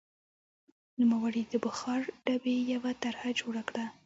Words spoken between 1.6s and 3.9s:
بخار ډبې یوه طرحه جوړه کړه.